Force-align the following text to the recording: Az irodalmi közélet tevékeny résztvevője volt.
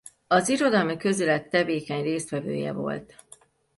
Az 0.27 0.49
irodalmi 0.49 0.97
közélet 0.97 1.49
tevékeny 1.49 2.03
résztvevője 2.03 2.71
volt. 2.71 3.15